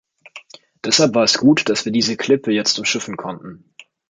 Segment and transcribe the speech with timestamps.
[0.83, 3.71] Deshalb war es gut, dass wir diese Klippe jetzt umschiffen konnten.